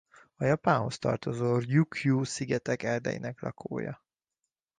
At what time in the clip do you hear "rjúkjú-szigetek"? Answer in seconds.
1.57-2.83